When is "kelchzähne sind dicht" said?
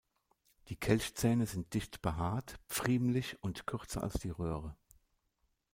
0.77-2.01